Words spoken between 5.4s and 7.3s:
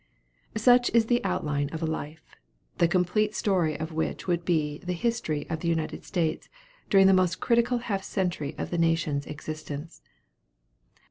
of the United States during the